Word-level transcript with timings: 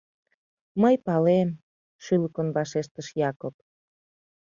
—Мый 0.81 0.95
палем,— 1.05 1.49
шӱлыкын 2.03 2.47
вашештыш 2.55 3.07
Якоб. 3.29 3.55